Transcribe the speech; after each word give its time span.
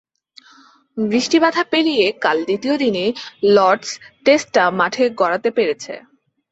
বৃষ্টি 0.97 1.37
বাধা 1.43 1.63
পেরিয়ে 1.71 2.05
কাল 2.23 2.37
দ্বিতীয় 2.47 2.75
দিনে 2.83 3.05
লর্ডস 3.51 3.89
টেস্টটা 4.25 4.63
মাঠে 4.79 5.03
গড়াতে 5.19 5.49
পেরেছে। 5.57 5.93